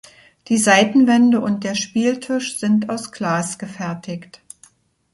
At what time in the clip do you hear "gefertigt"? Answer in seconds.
3.59-4.41